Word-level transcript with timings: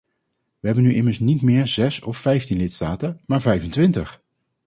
We 0.59 0.67
hebben 0.67 0.83
nu 0.83 0.93
immers 0.93 1.19
niet 1.19 1.41
meer 1.41 1.67
zes 1.67 2.01
of 2.01 2.17
vijftien 2.17 2.57
lidstaten 2.57 3.19
maar 3.25 3.41
vijfentwintig. 3.41 4.21